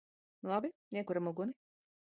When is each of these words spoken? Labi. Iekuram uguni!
Labi. 0.51 0.69
Iekuram 0.95 1.31
uguni! 1.33 1.53